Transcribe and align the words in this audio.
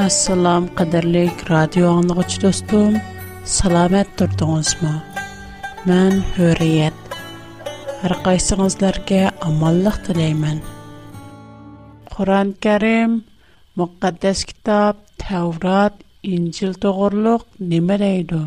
Ассалам, 0.00 0.66
қадерлік 0.78 1.42
радио 1.50 1.88
аунығыш 1.92 2.38
досым. 2.40 2.94
Саламаттырсыз 3.44 4.70
ба? 4.82 4.92
Мен 5.84 6.22
Хөриет. 6.32 6.96
Арқаишсыңдарға 8.00 9.18
амандық 9.44 9.98
тілеймін. 10.08 10.62
Құран-қарім, 12.16 13.18
мұқәддас 13.76 14.46
кітап, 14.48 15.02
Тәурат, 15.20 16.00
Инджил 16.24 16.72
дөғрөлік 16.80 17.44
немерейді? 17.60 18.40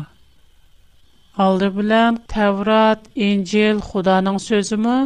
Алдымен 1.38 2.18
Тәурат, 2.34 3.06
Инджил 3.14 3.78
Худаның 3.92 4.42
сөзі 4.42 4.80
ме? 4.82 4.96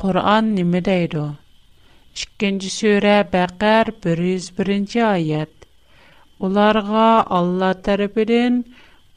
Құран 0.00 0.54
неме 0.56 0.80
дейді? 0.80 1.28
2-ші 2.16 2.72
сүре 2.80 3.18
Бақар 3.34 3.92
101 4.00 5.60
Уларга 6.44 7.22
Алла 7.38 7.68
тарафыдан 7.86 8.54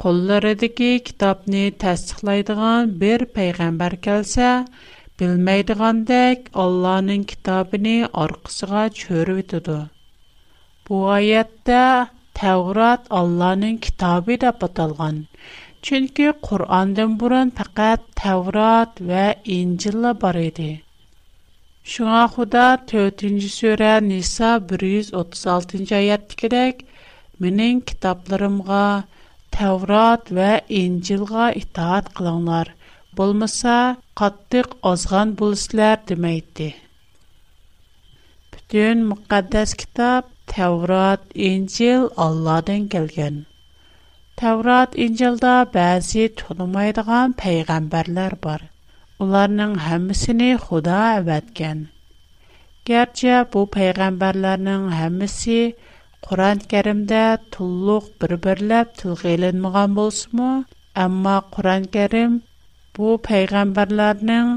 кулларыдагы 0.04 0.90
китапны 1.08 1.62
тасдиқлайдыган 1.84 2.92
бер 3.04 3.24
пайгамбар 3.38 3.96
келсә, 4.08 4.52
билмәйдигәндәк 5.22 6.52
Алланың 6.66 7.24
китабын 7.32 7.88
аркысыга 8.26 8.84
чөрүп 9.02 9.42
итеди. 9.46 9.80
Бу 10.90 11.00
аятта 11.16 11.82
Таврот 12.42 13.10
Алланың 13.22 13.80
китабы 13.88 14.38
дип 14.46 14.62
аталган. 14.70 15.24
Чөнки 15.82 16.30
Курандан 16.50 17.18
бурын 17.24 17.50
фақат 17.62 18.06
Таврот 18.22 19.00
ва 19.10 19.26
Инҗилла 19.58 20.14
бар 20.14 20.44
иде. 20.46 20.72
Шуңа 21.96 22.28
Худа 22.36 22.68
4-нче 22.94 23.50
сүре 23.58 23.94
Ниса 24.12 24.58
136-нче 24.70 25.96
аятта 25.96 26.50
Менің 27.44 27.80
китапларымға 27.88 28.82
Тәурат 29.56 30.30
вә 30.38 30.52
Инжилға 30.82 31.48
итаат 31.62 32.12
қылыңлар. 32.20 32.70
Болмаса, 33.18 33.74
қаттық 34.22 34.78
озған 34.92 35.34
бұлысылар 35.42 36.00
демейді. 36.12 36.70
Бүтін 38.54 39.04
мұқаддас 39.10 39.74
китап 39.84 40.30
Тәурат 40.54 41.26
Инжил 41.50 42.08
Алладын 42.28 42.88
келген. 42.96 43.42
Тәурат 44.42 44.96
Инжилда 45.08 45.58
бәзі 45.76 46.30
тұнымайдыған 46.44 47.36
пейғамбарлар 47.44 48.38
бар. 48.48 48.64
Оларның 49.26 49.76
хәмісіні 49.90 50.54
худа 50.68 51.02
әбәткен. 51.20 51.84
Герче 52.92 53.36
бұ 53.54 53.66
пейғамбарларның 53.76 54.88
хәмісі 54.96 55.60
Құран 56.30 56.60
кәрімдә 56.74 57.18
тұллық 57.56 58.06
бір-бірләп 58.22 58.94
тұлғейленмеған 59.02 59.92
болсымы, 59.98 60.48
әмма 61.02 61.34
Құран 61.56 61.84
кәрім 61.96 62.40
бұ 62.98 63.12
пәйғамбарларының 63.28 64.50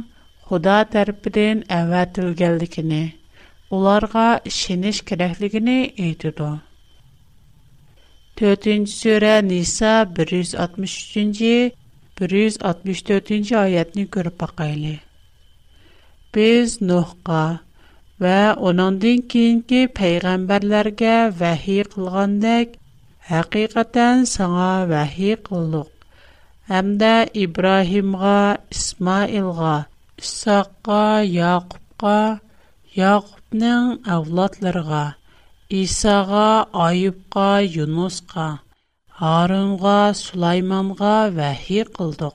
Құда 0.52 0.76
тәріпіден 0.94 1.60
әвәтілгәлдікіні, 1.80 3.02
оларға 3.78 4.24
шеніш 4.60 5.02
керәклігіні 5.10 5.74
үйдіду. 6.06 6.48
4-нче 8.40 8.94
сүре 8.94 9.34
Ниса 9.50 9.92
163 10.08 11.76
164-нче 12.22 13.60
аятны 13.68 14.08
күреп 14.16 14.40
бакайлы. 14.40 14.94
Без 16.32 16.80
Вә 18.22 18.36
онан 18.68 18.96
дән 19.02 19.20
кийинки 19.32 19.80
пайгамбарларга 19.98 21.10
вахир 21.40 21.86
кылгандек, 21.92 22.72
ҳақиқатан 23.32 24.24
саңа 24.34 24.70
вахир 24.92 25.38
кылдык. 25.48 25.86
Һәм 26.70 26.86
дә 27.02 27.12
Ибрахимга, 27.44 28.58
Исмайилга, 28.74 29.76
Исхаққа, 30.18 30.98
Яқубқа, 31.54 32.40
Яқубның 32.96 33.86
авлодларыга, 34.16 35.04
Исага, 35.82 36.50
Айбқа, 36.88 37.48
Юнусқа, 37.62 38.48
Арунга, 39.20 40.00
Сулайманга 40.24 41.16
вахир 41.38 41.86
кылдык. 41.98 42.34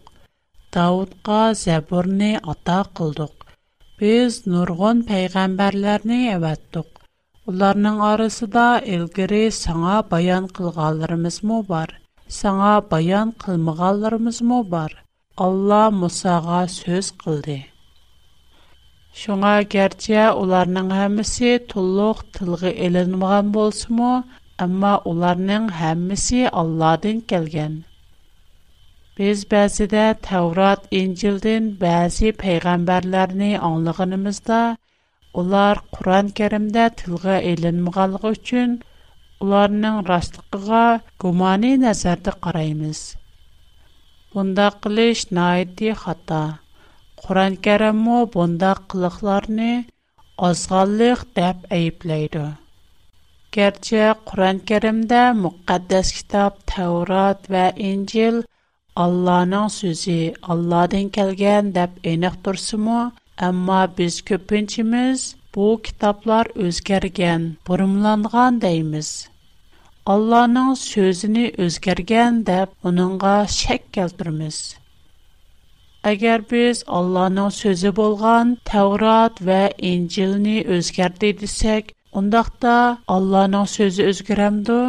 Даудқа 0.72 1.53
сабрне 1.53 2.40
ата 2.47 2.86
Без 4.02 4.36
нургон 4.50 4.98
пайгамбарларны 5.08 6.16
әваттык. 6.34 6.88
Уларның 7.52 8.00
арасында 8.06 8.64
элгире 8.94 9.42
саңа 9.58 9.98
баян 10.14 10.48
кылганларыбыз 10.59 11.38
мо 11.52 11.59
бар? 11.68 11.94
Саңа 12.40 12.72
баян 12.94 13.34
кылмаганларыбыз 13.44 14.40
мо 14.52 14.64
бар? 14.72 14.96
Алла 15.48 15.84
Мусага 16.00 16.64
сөз 16.78 17.12
кылды. 17.24 17.59
Шуңа 19.22 19.54
гәрчә 19.76 20.25
уларның 20.46 20.90
һәммәсе 20.98 21.54
тулык 21.74 22.25
тылгы 22.40 22.74
эленмәгән 22.90 23.54
булсымы, 23.60 24.14
әмма 24.68 24.96
уларның 25.14 25.70
һәммәсе 25.84 26.48
Алладан 26.64 27.22
килгән. 27.34 27.84
Biz 29.18 29.41
bəzidə 29.50 30.03
Təvrat, 30.28 30.85
İncildən 31.00 31.66
bəzi 31.81 32.29
peyğəmbərlərini 32.44 33.50
anlığınımızda, 33.68 34.62
ular 35.41 35.81
Quran-Kərimdə 35.97 36.85
tilgə 37.01 37.35
elinməğanlığı 37.51 38.31
üçün 38.38 38.72
ularının 39.47 40.00
rastlığına 40.07 40.81
gumani 41.25 41.74
nəzərdə 41.84 42.34
qarayımız. 42.47 43.01
Bunda 44.34 44.68
qilish 44.88 45.22
naiti 45.41 45.91
xata. 46.06 46.41
Quran-Kərimmo 47.25 48.18
bunda 48.38 48.72
qılıqlarını 48.95 49.69
azğallıq 50.50 51.22
dəb 51.41 51.59
əyibləydi. 51.80 52.47
Gerçi 53.59 54.01
Quran-Kərimdə 54.34 55.22
müqəddəs 55.45 56.16
kitab 56.22 56.57
Təvrat 56.75 57.45
və 57.57 57.68
İncil– 57.94 58.41
Allah'nın 58.96 59.68
sözü, 59.68 60.34
Allah'tan 60.44 61.09
kelgen 61.09 61.76
dep 61.76 61.90
eniq 62.12 62.36
tur 62.44 62.56
simo, 62.56 63.12
amma 63.48 63.90
biz 63.98 64.22
köpçemiz 64.22 65.36
bu 65.56 65.81
kitaplar 65.84 66.48
özgergen, 66.56 67.58
burumlanğan 67.68 68.62
deymiz. 68.62 69.30
Allah'nın 70.06 70.74
sözini 70.74 71.52
özgergen 71.58 72.46
dep 72.46 72.70
buninga 72.84 73.34
şək 73.59 73.80
yazdırmız. 74.00 74.76
Agar 76.04 76.42
biz 76.52 76.84
Allah'nın 76.88 77.50
sözü 77.50 77.96
bolğan 77.96 78.58
Tevrat 78.66 79.36
və 79.48 79.62
İncilni 79.78 80.60
özgərdi 80.66 81.30
desək, 81.42 81.84
ondaqda 82.12 83.66
sözü 83.68 84.04
özgiramdı? 84.04 84.80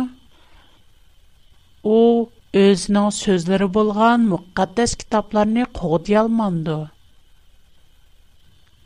ئەزنە 2.58 3.00
sözләре 3.14 3.66
булган 3.76 4.26
мүқәддەس 4.32 4.92
китапларны 5.00 5.64
күгдә 5.78 6.14
алманды. 6.20 6.76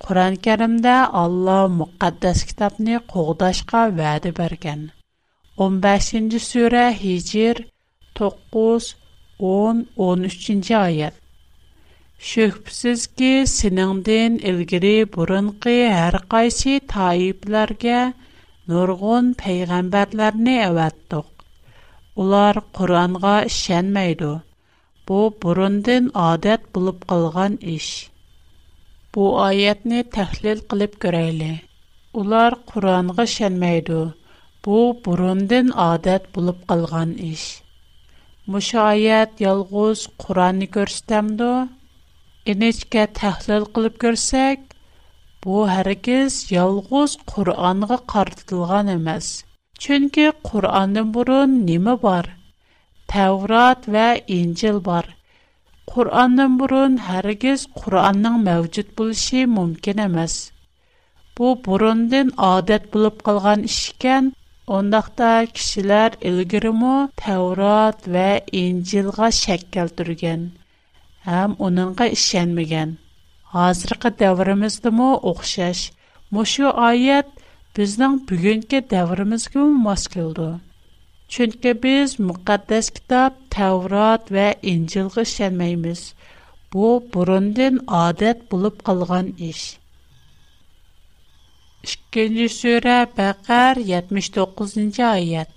Қуран-Карымда 0.05 0.95
Алла 1.23 1.57
мүқәддەس 1.81 2.41
китапны 2.53 3.03
күгдәшкә 3.13 3.83
вадә 4.01 4.33
15-нче 5.59 6.39
сүре, 6.51 6.85
9 6.97 8.89
10 9.53 9.87
13-нче 9.99 10.79
аят. 10.81 11.15
Шәкбсез 12.31 13.05
ки 13.19 13.31
сенеңдән 13.57 14.39
илгәри 14.51 14.95
бурынкы 15.15 15.75
һәр 15.95 16.19
кайсы 16.35 16.79
тайипларга 16.95 17.99
нургын 18.71 19.35
Улар 22.23 22.57
Куранга 22.77 23.33
ишенмейди. 23.51 24.29
Бу 25.09 25.19
бурундан 25.43 26.05
адат 26.29 26.63
булып 26.77 27.05
калган 27.13 27.53
эш. 27.75 27.87
Бу 29.17 29.25
аятны 29.43 30.01
тахлил 30.17 30.59
кылып 30.73 30.97
көрәйле. 31.05 31.51
Улар 32.23 32.57
Куранга 32.73 33.27
ишенмейди. 33.31 34.01
Бу 34.67 34.77
бурундан 35.07 35.71
адат 35.87 36.27
булып 36.39 36.67
калган 36.73 37.15
эш. 37.31 37.45
Мош 38.51 38.73
аят 38.89 39.41
ялгыз 39.51 40.03
Куранны 40.25 40.67
көрсәтәмдо? 40.79 41.53
Энечкә 42.55 43.07
тахлил 43.21 43.65
кылып 43.77 43.99
көрсәк, 44.07 44.59
бу 45.47 45.63
һәркез 45.77 46.43
ялгыз 46.63 47.17
Куранга 47.35 48.01
картылган 48.15 48.97
эмас. 48.99 49.29
Чөнки 49.85 50.23
Qur'onдан 50.49 51.09
бурын 51.15 51.51
неме 51.69 51.93
бар? 52.07 52.27
Таврот 53.13 53.81
ва 53.95 54.09
Инҗил 54.39 54.79
бар. 54.91 55.07
Qur'ondan 55.93 56.53
бурын 56.63 56.95
һәргиз 57.09 57.61
Qur'онның 57.81 58.37
мәвҗүд 58.49 58.89
булышы 58.99 59.41
мөмкин 59.57 59.99
эмас. 60.09 60.35
Bu 61.39 61.49
burundan 61.69 62.29
odat 62.55 62.85
bo'lib 62.97 63.17
qolgan 63.31 63.61
ish 63.71 63.79
ekan, 63.95 64.25
ondaqda 64.79 65.31
kishilar 65.61 66.11
ilgirimo 66.33 66.97
Tavrot 67.23 68.01
va 68.17 68.27
Injilga 68.65 69.29
shak 69.43 69.63
keltirgan 69.79 70.41
ham 71.29 71.51
uningga 71.71 72.07
ishonmagan. 72.19 72.89
Hozirgi 73.57 74.11
davrimizda 74.25 74.91
mo 75.03 75.11
o'xshash. 75.35 75.85
Mushu 76.37 76.67
oyat 76.91 77.29
Резнам 77.79 78.15
бүгенге 78.29 78.79
дәврimiz 78.91 79.43
күң 79.57 79.75
маскылды. 79.85 80.47
Чөнки 81.35 81.73
без 81.85 82.15
мүкъаддас 82.29 82.89
китап, 82.95 83.37
Таврот 83.57 84.33
вә 84.37 84.47
Инҗил 84.71 85.11
гышәмәйбез. 85.17 86.01
Бу 86.73 86.89
бурындән 87.17 87.77
әдәт 87.99 88.41
булып 88.55 88.81
калган 88.89 89.29
iş. 89.51 89.61
Иске 91.89 92.27
сура 92.57 92.97
бақар 93.21 93.79
79-чы 93.93 95.05
аят. 95.11 95.51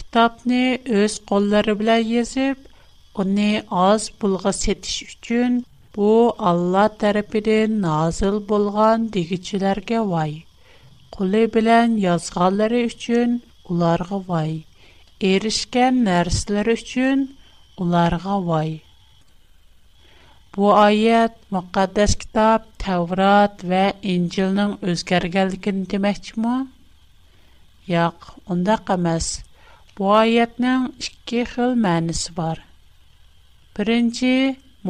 Китапны 0.00 0.62
үз 1.00 1.16
коллары 1.32 1.76
белән 1.80 2.04
язып, 2.18 2.58
аны 3.24 3.50
азы 3.86 4.12
булгы 4.20 4.52
сетиш 4.60 5.00
өчен 5.08 5.62
бу 5.96 6.10
Аллаһ 6.52 6.92
тарафыдан 7.00 7.80
назл 7.88 8.38
булган 8.52 9.08
дигечләргә 9.16 10.04
вай. 10.12 10.42
Quli 11.16 11.40
bilən 11.54 11.94
yazğanları 12.00 12.80
üçün 12.90 13.32
ularga 13.74 14.18
vay. 14.28 14.52
Erişkən 15.30 16.00
nərslər 16.08 16.68
üçün 16.74 17.22
ularga 17.84 18.36
vay. 18.48 18.72
Bu 20.54 20.68
ayət 20.74 21.34
müqəddəs 21.54 22.14
kitab 22.22 22.68
Tevrat 22.84 23.64
və 23.72 23.82
İncilin 24.14 24.76
özgərgənligini 24.92 25.86
deməkmi? 25.94 26.54
Yox, 27.90 28.30
onda 28.54 28.78
emas. 28.96 29.30
Bu 29.98 30.12
ayətnin 30.20 30.88
iki 31.08 31.44
xil 31.54 31.74
mənası 31.86 32.36
var. 32.36 32.62
Birinci, 33.78 34.34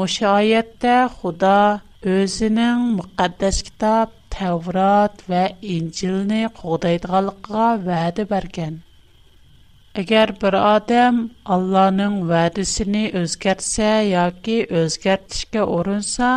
məşayətdə 0.01 0.97
Xuda 1.19 1.57
özünün 2.19 2.87
müqəddəs 2.99 3.63
kitab 3.71 4.18
Тәврат 4.39 5.23
ва 5.31 5.39
Инҗилне 5.77 6.43
кодайдыганлыкка 6.59 7.65
вәдә 7.87 8.25
бергән. 8.33 8.75
Әгәр 10.03 10.33
бер 10.45 10.57
адам 10.59 11.17
Алланың 11.55 12.21
вәдәсен 12.29 12.99
өзгәртсә, 13.23 13.89
яки 14.13 14.55
үзгәртишкә 14.81 15.65
урынса, 15.79 16.29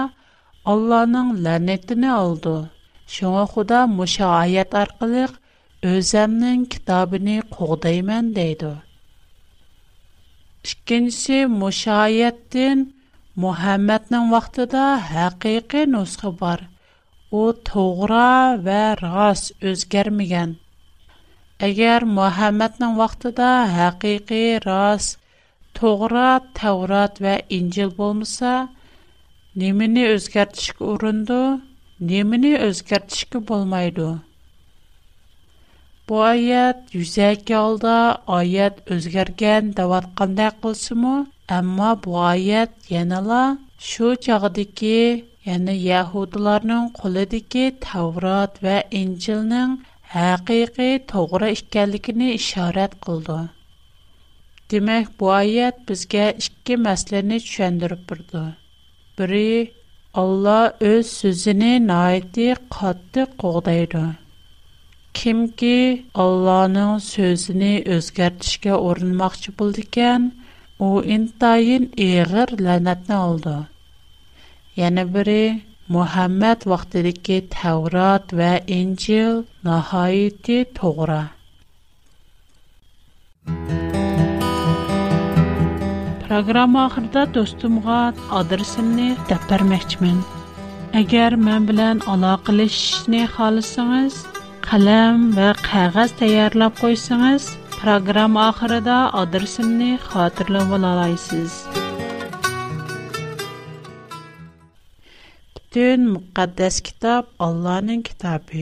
Алланың 0.73 1.29
ләнәтен 1.45 2.07
алды. 2.13 2.55
Шуңа 3.17 3.45
Худа 3.53 3.83
муша 3.93 4.31
аят 4.39 4.73
аркылы 4.81 5.27
өземнең 5.91 6.65
китабын 6.73 7.29
кодаймын 7.53 8.33
дейди. 8.39 8.73
Икенче 10.73 11.43
муша 11.61 12.01
аяттан 12.07 12.85
Мухаммәднең 13.45 14.31
вакытында 14.33 14.85
хакыйкы 15.13 15.85
нусхы 15.97 16.33
бар– 16.43 16.65
o 17.31 17.45
toğra 17.65 18.59
və 18.63 18.79
rəs 18.99 19.45
özgərməyən. 19.69 20.51
Əgər 21.67 22.05
Məhəmmədin 22.17 22.97
vaxtında 22.99 23.49
həqiqi 23.75 24.43
rəs 24.65 25.07
toğra 25.77 26.27
Tavrat 26.57 27.21
və 27.23 27.35
İncil 27.57 27.93
olmasa, 28.07 28.53
nəmini 29.63 30.03
özgərtişik 30.15 30.81
urundu, 30.83 31.39
nəmini 32.11 32.51
özgərtişik 32.67 33.39
olmaydı. 33.47 34.09
Bu 36.09 36.19
ayət 36.27 36.91
yüzək 36.97 37.47
yolda 37.53 37.95
ayət 38.41 38.83
özgərgən 38.97 39.71
davat 39.77 40.11
qandaq 40.19 40.59
qılsımı, 40.65 41.15
əmma 41.59 41.93
bu 42.03 42.19
ayət 42.25 42.91
yenələ 42.91 43.43
şu 43.91 44.15
ya'ni 45.47 45.73
yahudlarning 45.89 46.85
qo'lidagi 46.99 47.61
Tavrot 47.85 48.53
va 48.65 48.73
Injilning 49.01 49.71
haqiqiy 50.15 50.93
to'g'ri 51.11 51.47
ekanligini 51.57 52.27
ishorat 52.39 52.91
qildi. 53.07 53.37
Demak, 54.73 55.05
bu 55.21 55.25
oyat 55.41 55.75
bizga 55.87 56.25
ikki 56.45 56.75
masalani 56.85 57.37
tushuntirib 57.45 58.01
turdi. 58.11 58.43
Biri 59.17 59.51
Alloh 60.21 60.65
o'z 60.91 61.05
so'zini 61.19 61.71
noyati 61.89 62.47
qattiq 62.77 63.29
qo'g'daydi. 63.45 64.05
Kimki 65.21 65.75
Allohning 66.25 66.93
so'zini 67.11 67.73
o'zgartirishga 67.97 68.77
urinmoqchi 68.91 69.57
bo'ldi 69.63 69.87
ekan, 69.89 70.23
u 70.87 70.89
intayin 71.19 71.85
ig'ir 72.07 72.47
la'natni 72.67 73.19
oldi. 73.27 73.57
yana 74.79 75.03
biri 75.13 75.61
Muhammad 75.93 76.59
vaqtidagi 76.71 77.37
Tavrat 77.53 78.25
va 78.41 78.49
Injil 78.79 79.43
nihoyatda 79.67 80.59
to'g'ri. 80.79 81.21
Программа 86.27 86.85
ахырда 86.87 87.25
достумга 87.37 87.97
адресымны 88.39 89.09
тап 89.31 89.43
бермәкчмен. 89.51 90.21
Әгәр 91.01 91.35
мен 91.47 91.65
белән 91.71 91.99
алакалашышны 92.13 93.25
халысыңыз, 93.35 94.21
қалам 94.69 95.29
ва 95.35 95.51
кәгазь 95.65 96.15
таярлап 96.21 96.79
койсаңыз, 96.79 97.51
программа 97.81 98.47
ахырда 98.53 99.01
адресымны 99.11 99.97
хатırlап 100.07 100.71
ала 100.79 100.95
Дүн 105.75 106.01
мүкаддэс 106.13 106.77
китаб 106.87 107.23
Алланын 107.45 108.01
китаби. 108.09 108.61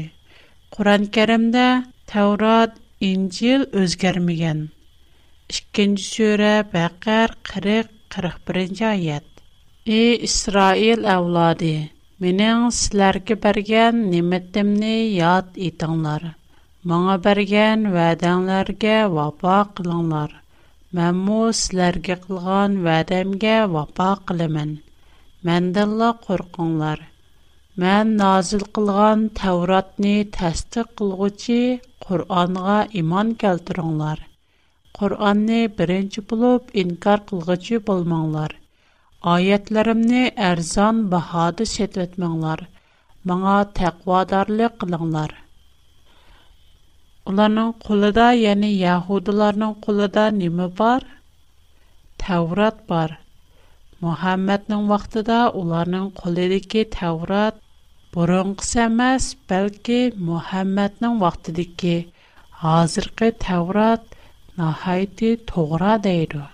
Куран 0.74 1.04
керимда 1.16 1.68
Таурад 2.10 2.74
инцил 3.10 3.64
өзгерміген. 3.82 4.60
Ишкенч 5.50 6.04
жүре 6.16 6.52
бақар 6.74 7.32
қырык 7.50 7.88
қырых 8.14 8.36
бірінча 8.46 8.92
айят. 8.94 9.26
И 9.90 9.98
Исраил, 10.30 11.02
овлади, 11.16 11.90
Менің 12.22 12.70
сіларгі 12.78 13.36
барген 13.48 14.06
неметтімні 14.14 14.94
яд 15.18 15.58
итанлар. 15.72 16.30
Маңа 16.94 17.16
барген 17.26 17.90
ваданларге 17.98 18.96
ва 19.18 19.32
па 19.42 19.64
қыланлар. 19.74 20.30
Маму 21.02 21.42
сіларгі 21.64 22.20
қылан 22.28 22.78
вадамге 22.86 23.64
ва 23.78 23.88
Мэндэлла 25.48 26.08
қорқынлар. 26.26 27.00
Мән 27.82 28.10
назыл 28.22 28.64
қылған 28.78 29.22
тавратни 29.40 30.16
тасты 30.38 30.82
қылғычи 31.02 31.60
қуранға 32.06 32.74
иман 33.02 33.32
келтірунлар. 33.44 34.26
Қуранни 35.00 35.60
бірэнчі 35.78 36.24
бұлуп 36.32 36.74
инкар 36.84 37.24
қылғычи 37.30 37.80
болмаңлар. 37.92 38.58
Айэтларымни 39.36 40.26
әрзан 40.50 41.00
ба 41.14 41.22
хады 41.30 41.70
сетвэтмаңлар. 41.76 42.66
Маңа 43.32 43.56
тэквадарлы 43.80 44.68
қылыңлар. 44.82 45.38
Уланын 47.32 47.72
құлыда, 47.88 48.28
яни 48.44 48.74
яхудыларнын 48.82 49.72
құлыда 49.88 50.28
немі 50.42 50.68
бар? 50.84 51.08
Таврат 52.28 52.84
бар. 52.94 53.20
Мухаммаднын 54.06 54.86
вақтыда 54.92 55.52
уларнын 55.60 56.06
қолэдэкі 56.16 56.86
тәурат 56.96 57.58
бұрынғыс 58.16 58.70
әмәс, 58.86 59.26
бәлкі 59.52 59.98
Мухаммаднын 60.28 61.18
вақтыдэкі 61.20 61.96
азырғы 62.76 63.30
тәурат 63.44 64.06
нахайды 64.62 65.34
тоғыра 65.52 65.98
дейді. 66.06 66.46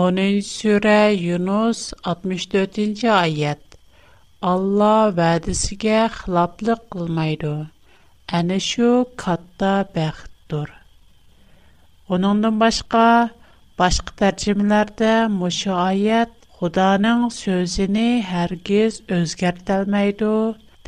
Онын 0.00 0.36
сүрі 0.50 1.16
Юнус 1.30 1.86
64-ci 2.04 3.08
айет. 3.14 3.64
Алла 4.52 5.08
вәдісіге 5.16 6.02
қылаплық 6.18 6.84
қылмайды. 6.92 7.54
Әнішу 8.36 8.92
қатта 9.24 9.78
бәқіттір. 9.96 10.76
Оныңдың 12.12 12.60
башқа, 12.60 13.06
Башқы 13.78 14.10
тарчимиларда 14.20 15.10
муша 15.38 15.74
айят 15.80 16.32
«Худанын 16.58 17.20
сөзіни 17.34 18.18
харгиз 18.28 18.96
өзгерт 19.16 19.60
талмайду» 19.68 20.30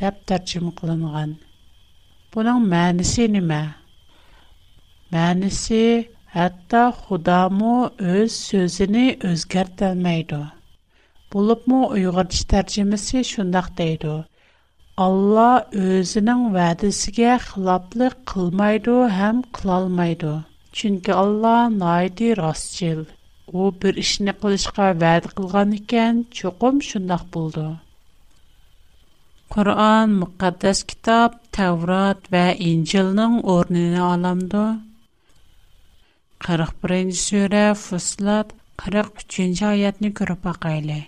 деп 0.01 0.15
тарчимы 0.31 0.71
қылынған. 0.81 1.31
Буна 2.33 2.53
мәнісі 2.73 3.23
німе? 3.37 3.61
Мәнісі, 5.15 5.79
хатта 6.35 6.81
Худаму 6.97 7.71
өз 8.17 8.29
сөзіни 8.49 9.05
өзгерт 9.31 9.73
талмайду. 9.85 10.41
Булып 11.31 11.61
му 11.73 11.79
уйғадж 11.95 12.37
тарчимиси 12.55 13.19
шундах 13.33 13.67
дейду. 13.79 14.13
Алла 15.07 15.49
өзінің 15.87 16.39
вәдісіге 16.59 17.31
хылаплы 17.47 18.07
қылмайду 18.33 18.97
Чөнки 20.79 21.11
Алла 21.11 21.67
найди 21.69 22.33
растчыл. 22.39 23.01
У 23.53 23.63
бер 23.81 23.97
эшне 23.99 24.31
кылышка 24.43 24.85
вәд 25.01 25.25
кылган 25.39 25.73
икән, 25.77 26.21
чокым 26.37 26.77
шундый 26.89 27.23
булды. 27.33 27.65
Qur'on 29.55 30.13
muqaddas 30.21 30.79
kitob 30.91 31.35
Tavrot 31.57 32.31
va 32.35 32.45
Injilning 32.69 33.35
o'rnini 33.55 33.99
olamdi. 34.13 34.61
41-sura 36.47 37.65
Fussilat 37.83 38.55
43-oyatni 38.85 40.13
ko'rib 40.21 40.41
baqayli. 40.49 41.01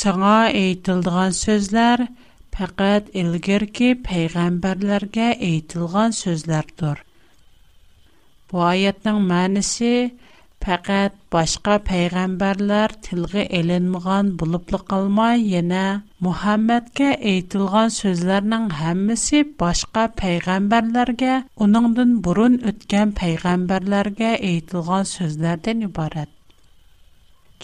Саңа 0.00 0.34
әйтілдіған 0.52 1.32
сөзләр 1.40 2.04
пәкәт 2.58 3.08
илгерки 3.22 3.94
пәйғәмбәрләргә 4.10 5.30
әйтілған 5.50 6.14
сөзләрдір. 6.20 7.06
Bu 8.50 8.60
айатның 8.66 9.18
mənisi 9.28 9.90
pəqət 10.64 11.12
başqa 11.34 11.74
pəyğəmbərlər 11.88 12.90
tilqi 13.06 13.44
elinməğən 13.58 14.26
bulublu 14.40 14.78
qalma, 14.92 15.28
yenə 15.50 15.82
Muhammed 16.26 16.86
kə 17.00 17.10
eytilğən 17.32 17.90
sözlərinin 17.98 18.66
həmisi 18.80 19.38
başqa 19.62 20.04
pəyğəmbərlərgə, 20.22 21.34
onun 21.66 21.86
dün 22.00 22.10
burun 22.26 22.54
ötgən 22.72 23.08
pəyğəmbərlərgə 23.22 24.30
eytilğən 24.50 25.04
sözlərdən 25.14 25.78
ibarət. 25.88 26.30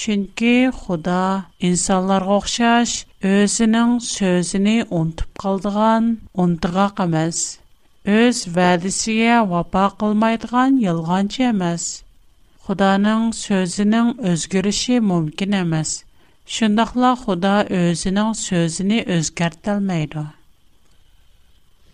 Çünki 0.05 0.55
xuda 0.79 1.21
insanlar 1.69 2.23
qoxşaş, 2.31 2.91
özünün 3.35 3.91
sözünü 4.15 4.77
ұntıp 4.95 5.31
o'z 8.15 8.39
va'disiga 8.57 9.37
vafo 9.51 9.83
qilmaydigan 10.01 10.73
yolg'onchi 10.87 11.43
emas 11.53 11.85
xudoning 12.67 13.25
so'zining 13.45 14.09
o'zgarishi 14.33 14.97
mumkin 15.09 15.53
emas 15.61 15.91
shundoqla 16.59 17.11
xudo 17.23 17.55
o'zining 17.83 18.31
so'zini 18.47 19.01
o'zgartolmaydi 19.17 20.25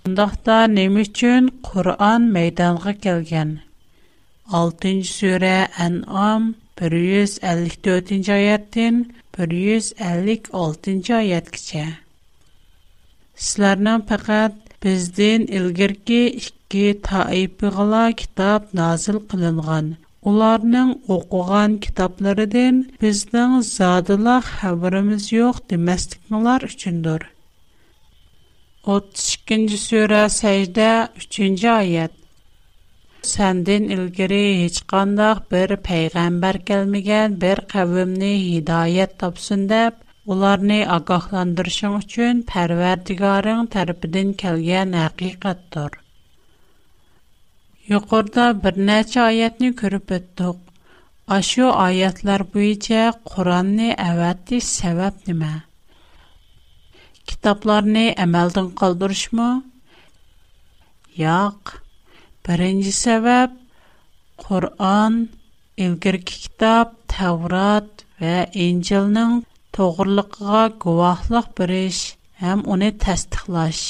Bundaqda 0.03 0.59
nima 0.77 1.01
uchun 1.07 1.45
Qur'on 1.69 2.23
maydonga 2.35 2.93
kelgan? 3.05 3.51
6-sura 4.53 5.53
An'am 5.85 6.43
154-oyatdan 6.83 8.97
156-oyatgacha. 9.39 11.85
Sizlarning 13.45 14.03
faqat 14.09 14.55
Bizdin 14.85 15.47
ilgirki 15.47 16.25
iki 16.39 16.81
taipiqla 17.03 18.05
kitab 18.17 18.63
nazil 18.79 19.21
qilingan. 19.33 19.91
Уларның 20.31 20.91
оқыған 21.15 21.73
китапларыден 21.85 22.77
біздің 23.05 23.55
задыла 23.69 24.35
хабарымыз 24.49 25.25
йоқ 25.35 25.57
деместікмалар 25.73 26.63
үшіндір. 26.69 27.25
32-ні 28.87 29.79
сөра 29.85 30.21
сәйді 30.37 30.91
3-ні 31.25 31.67
айет. 31.75 32.15
Сәндін 33.33 33.89
үлгірі 33.97 34.41
ешқандақ 34.69 35.43
бір 35.53 35.75
пейғамбар 35.91 36.61
келмеген 36.71 37.35
бір 37.45 37.65
қавымны 37.75 38.31
хидайет 38.47 39.19
тапсын 39.25 39.67
деп, 39.75 40.02
ularni 40.31 40.77
ogohlantirishing 40.95 41.95
uchun 42.01 42.35
Parvardigoring 42.51 43.65
tarafidan 43.75 44.29
kelgan 44.43 44.89
haqiqatdir. 45.03 45.91
Yuqorida 47.93 48.45
bir 48.67 48.75
necha 48.91 49.21
oyatni 49.31 49.71
ko'rib 49.81 50.07
o'tdik. 50.19 50.59
Aşu 51.39 51.67
ayətlər 51.87 52.45
boyunca 52.55 53.01
Qur'anı 53.33 53.91
əvətiş 54.11 54.65
səbəb 54.79 55.15
nə? 55.43 55.51
Kitablarını 57.33 58.07
əməldən 58.27 58.69
qaldırışmı? 58.83 59.49
Yox. 61.25 61.61
Birinci 62.47 62.93
səbəb 63.05 63.59
Qur'an, 64.47 65.15
ilgirki 65.85 66.41
kitab 66.47 66.95
Tevrat 67.17 68.07
və 68.23 68.37
İncilin 68.65 69.41
to'g'riligiga 69.77 70.61
guvohlik 70.83 71.47
berish 71.59 72.01
ham 72.43 72.59
uni 72.75 72.89
tasdiqlash 73.05 73.83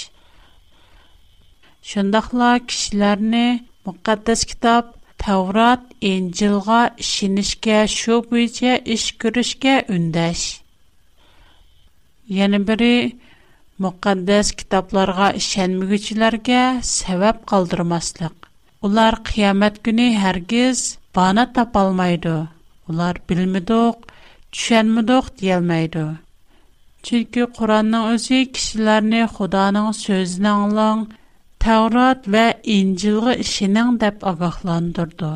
shundoqla 1.92 2.50
kishilarni 2.72 3.40
muqaddas 3.88 4.40
kitob 4.52 4.84
tavrat 5.24 5.82
injilga 6.12 6.78
ishonishga 7.06 7.78
shu 7.96 8.14
bo'yicha 8.28 8.72
ish 8.96 9.08
ko'rishga 9.24 9.74
undash 9.96 10.44
yana 12.38 12.58
biri 12.68 12.92
muqaddas 13.86 14.46
kitoblarga 14.60 15.28
ishonmaguchilarga 15.42 16.62
sabab 16.96 17.36
qoldirmaslik 17.54 18.36
ular 18.90 19.14
qiyomat 19.32 19.74
kuni 19.88 20.08
hargiz 20.26 20.78
bana 21.20 21.44
topolmaydi 21.58 22.38
ular 22.94 23.14
bilmidiq 23.32 23.96
tushunmidoq 24.56 25.26
deyilmaydi. 25.42 26.00
Чөнки 27.08 27.44
Құранның 27.58 28.02
өзі 28.14 28.40
кішілеріне 28.56 29.20
Құданың 29.36 29.86
сөзін 30.00 30.46
аңлаң, 30.50 30.98
Тәурат 31.64 32.28
вә 32.34 32.42
Инжилғы 32.74 33.36
ішінің 33.44 33.94
деп 34.04 34.22
ағақландырды. 34.32 35.30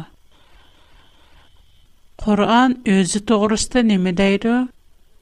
Құран 2.26 2.76
өзі 2.96 3.22
тоғырысты 3.32 3.82
немі 3.90 4.12
дейді? 4.20 4.52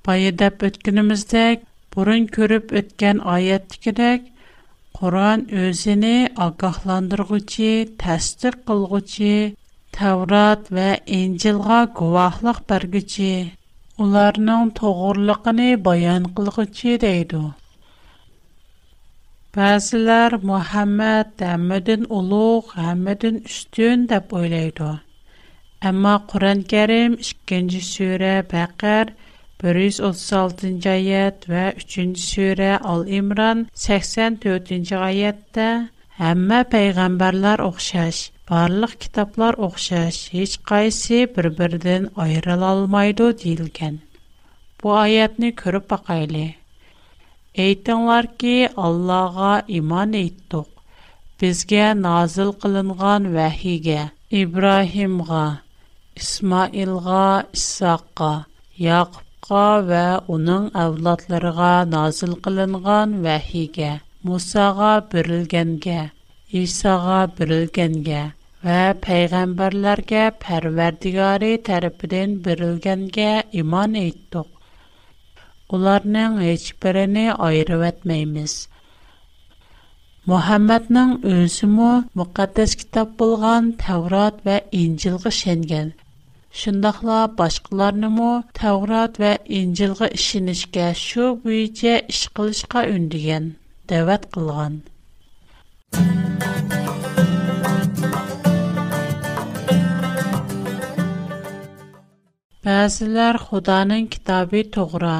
Байы 0.09 0.35
деп 0.43 0.67
өткініміздек, 0.71 1.65
бұрын 1.97 2.27
көріп 2.39 2.75
өткен 2.83 3.23
аяттікідек, 3.37 4.27
Құран 4.99 5.47
өзіні 5.67 6.17
ағақландырғычы, 6.49 7.71
тәстік 8.05 8.59
қылғычы, 8.73 9.39
Тәурат 9.97 10.71
вә 10.75 10.89
Инжилға 11.23 11.85
гуахлық 12.01 12.65
бәргічі, 12.75 13.33
ularning 14.03 14.69
to'g'riliqini 14.79 15.67
bayon 15.89 16.25
qilg'uchi 16.39 16.95
deydi 17.03 17.43
ba'zilar 19.59 20.33
muhammad 20.51 21.29
hammadan 21.51 22.03
ulug' 22.19 22.73
hammadan 22.85 23.37
ustun 23.51 24.03
deb 24.15 24.35
o'ylaydi 24.41 24.89
ammo 25.93 26.15
qur'oni 26.33 26.67
karim 26.73 27.13
ikkinchi 27.29 27.83
sura 27.93 28.35
baqar 28.55 29.07
136 29.69 30.75
oyat 30.97 31.37
va 31.55 31.65
3 31.87 32.19
sura 32.31 32.73
Al 32.97 33.03
Imron 33.21 33.59
84 33.87 34.95
oyatda 35.09 35.69
hamma 36.23 36.61
payg'ambarlar 36.75 37.59
o'xshash 37.71 38.21
барлык 38.51 38.95
китаплар 39.03 39.57
оқшаш, 39.67 40.17
һеч 40.37 40.55
кайсы 40.71 41.21
бер-бердән 41.37 42.09
айырыла 42.25 42.67
алмайды 42.75 43.29
дилгән. 43.43 43.95
Бу 44.83 44.91
аятны 45.03 45.49
күреп 45.61 45.87
бакайлы. 45.93 46.43
Әйтәңләр 47.67 48.29
ки, 48.43 48.53
Аллага 48.89 49.53
иман 49.79 50.13
әйттек. 50.21 50.69
Безгә 51.45 51.87
назил 52.03 52.53
кылынган 52.65 53.31
вахигә, 53.39 54.11
Ибраһимга, 54.43 55.43
Исмаилга, 56.17 57.23
Исаакка, 57.61 58.31
Яқубқа 58.91 59.65
ва 59.91 60.05
уның 60.37 60.69
авлатларыға 60.85 61.73
назыл 61.97 62.37
қылынған 62.49 63.17
вәхиге, 63.29 63.93
Мусаға 64.27 64.93
бірілгенге, 65.15 66.03
İsa'ga 66.55 67.21
berilgənə 67.39 68.19
və 68.67 68.83
peyğəmbərlərə 69.05 70.19
Pərverdigari 70.43 71.49
tərəfindən 71.69 72.37
berilgənə 72.45 73.25
iman 73.63 73.97
etdik. 74.01 74.47
Onların 75.79 76.37
heç 76.45 76.69
birini 76.85 77.25
ayırıb 77.49 77.83
etməyimiz. 77.89 78.55
Muhammadның 80.35 81.17
özümü 81.33 81.91
müqəddəs 82.23 82.77
kitab 82.85 83.19
bolğan 83.25 83.73
Tevrat 83.83 84.39
və 84.51 84.61
İncilğa 84.85 85.35
şengen. 85.43 85.91
Şundaqla 86.63 87.19
başqalarını 87.43 88.13
mı 88.21 88.31
Tevrat 88.63 89.19
və 89.27 89.35
İncilğa 89.63 90.13
işinişkə 90.23 90.87
şu 91.05 91.29
büyücə 91.49 91.99
iş 92.17 92.27
qılışqa 92.39 92.87
ündüyən, 93.01 93.55
dəvət 93.95 94.31
Ba'zilar 102.65 103.37
Xudoning 103.45 104.09
kitobi 104.15 104.61
to'g'ri, 104.77 105.13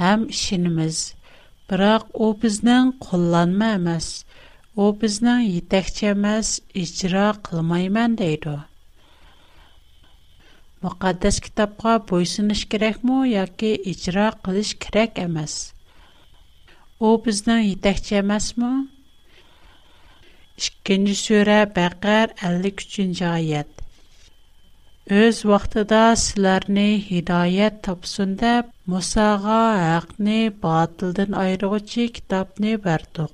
ham 0.00 0.24
ishonamiz. 0.34 1.00
Biroq 1.70 2.04
u 2.26 2.30
bizning 2.44 2.92
qo'llanma 3.08 3.72
emas, 3.80 4.06
u 4.86 4.94
bizning 5.02 5.44
yetakchi 5.48 6.08
emas, 6.14 6.52
ijro 6.84 7.26
qilmayman 7.48 8.14
deydi. 8.22 8.54
Muqaddas 10.86 11.40
kitobga 11.46 11.96
bo'ysunish 12.12 12.64
kerakmi 12.76 13.18
yoki 13.34 13.72
ijro 13.94 14.28
qilish 14.44 14.76
kerak 14.86 15.18
emas? 15.28 15.54
U 17.10 17.16
bizning 17.26 17.64
yetakchi 17.72 18.20
emasmi? 18.24 18.70
2-нче 20.64 21.14
сүре 21.22 21.56
Бәкәр 21.76 22.30
53-нче 22.50 23.26
аят. 23.30 23.68
Өз 25.16 25.40
вакытыда 25.48 26.04
силәрне 26.20 26.86
һидаят 27.08 27.76
тапсын 27.86 28.32
дип 28.40 28.70
Мусага 28.92 29.58
хакны 29.82 30.38
батылдан 30.62 31.36
айыргычы 31.42 32.06
китапны 32.18 32.72
бердек. 32.86 33.32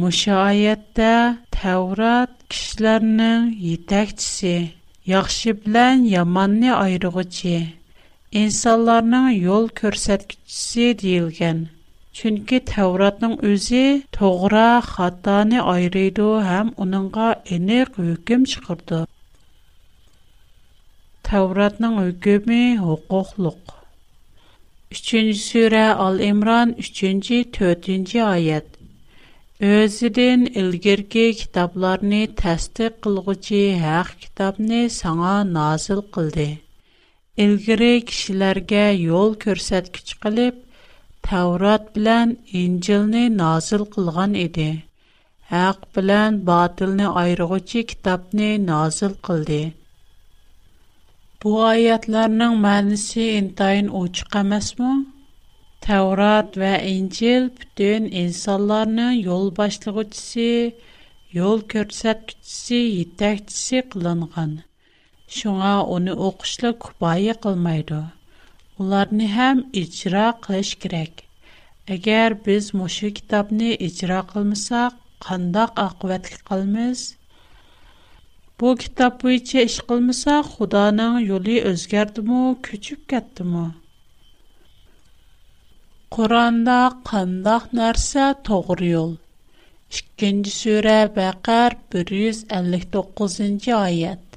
Муша 0.00 0.38
аятта 0.46 1.10
Таврат 1.56 2.32
кешеләрнең 2.48 3.44
итәкчесе, 3.74 4.56
яхшы 5.14 5.52
белән 5.66 6.04
яманны 6.14 6.72
айыргычы, 6.78 7.56
инсанларның 8.46 9.30
юл 9.36 9.68
күрсәткечесе 9.82 10.90
Чөнки 12.18 12.58
Тәуратның 12.70 13.32
үзе 13.48 13.80
тогра 14.16 14.66
хатаны 14.88 15.58
айрыйды 15.72 16.26
һәм 16.48 16.68
уныңга 16.84 17.30
энек 17.56 17.96
үкем 18.02 18.44
чыкырды. 18.52 19.00
Тәуратның 21.28 21.96
үкеме 22.04 22.58
хукуклык. 22.82 23.74
3-нче 25.00 25.40
сүре 25.48 25.82
Ал-Имран 26.06 26.76
3-нче 26.88 27.40
4-нче 27.58 28.20
аят. 28.28 28.68
Özidin 29.74 30.44
ilgirki 30.62 31.24
kitablarını 31.40 32.22
təsdiq 32.44 33.00
qılğıcı 33.08 33.64
haq 33.86 34.08
kitabını 34.22 34.82
sana 35.00 35.34
nazil 35.58 36.00
qıldı. 36.18 36.46
İlgiri 37.44 37.92
kişilərgə 38.10 38.84
yol 39.00 39.34
körsətkiç 39.46 40.14
qılıb, 40.26 40.54
Tavrat 41.28 41.86
bilan 41.98 42.32
İncilni 42.62 43.22
nazil 43.38 43.78
qilgan 43.92 44.34
edi. 44.40 44.64
Haq 45.52 45.78
bilan 45.96 46.34
batilni 46.48 47.06
ayirg'uchi 47.20 47.82
kitobni 47.92 48.48
nazil 48.66 49.14
qildi. 49.28 49.60
Бу 51.44 51.50
oyatlarning 51.70 52.54
ma'nosi 52.66 53.22
intayin 53.38 53.88
ochiq 54.02 54.32
emasmi? 54.42 54.92
Tavrat 55.88 56.50
ва 56.64 56.72
İncil 56.94 57.44
butun 57.60 58.02
insonlarning 58.24 59.14
yo'l 59.30 59.46
boshlag'uchisi, 59.60 60.50
yo'l 61.38 61.58
ko'rsatkichisi, 61.74 62.80
yetakchisi 63.00 63.78
qilingan. 63.96 64.50
Шуңа 65.38 65.74
уны 65.96 66.12
оқышлы 66.28 66.70
күпайы 66.86 67.34
қылмайды. 67.46 68.02
ularni 68.82 69.26
ham 69.32 69.58
ijro 69.80 70.22
qilish 70.44 70.70
kerak 70.82 71.20
agar 71.94 72.34
biz 72.46 72.64
mushu 72.78 73.10
kitobni 73.18 73.68
ijro 73.88 74.16
qilmasak 74.32 74.96
qandoq 75.26 75.70
oqibatga 75.82 76.38
qolamiz 76.48 77.02
bu 78.60 78.72
kitob 78.82 79.20
bo'yicha 79.22 79.60
ish 79.68 79.78
qilmasak 79.92 80.50
xudoning 80.56 81.20
yo'li 81.30 81.56
o'zgardimi 81.70 82.40
ko'chib 82.70 83.00
ketdimi 83.14 83.64
qur'onda 86.18 86.80
qandoq 87.12 87.70
narsa 87.82 88.26
to'g'ri 88.50 88.90
yo'l 88.96 89.16
ikkinchi 90.00 90.58
sura 90.60 90.98
baqar 91.20 91.78
bir 91.94 92.14
yuz 92.24 92.38
ellik 92.60 92.84
to'qqizinchi 92.98 93.76
oyat 93.82 94.33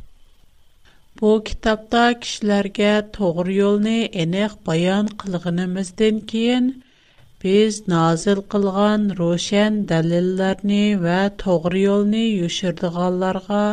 Бу 1.19 1.29
китапта 1.49 2.01
кишләргә 2.23 2.89
туры 3.15 3.53
юлны 3.53 3.93
энек 4.23 4.51
баян 4.67 5.07
кылгынымыздан 5.21 6.19
киен 6.31 6.67
без 7.45 7.79
назил 7.93 8.41
кылган 8.53 9.07
рошен 9.21 9.79
дәлилләрне 9.91 10.77
ва 11.05 11.15
туры 11.43 11.81
юлны 11.85 12.21
юшердиганларга 12.25 13.63